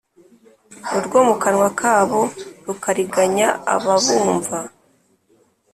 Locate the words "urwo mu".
0.97-1.35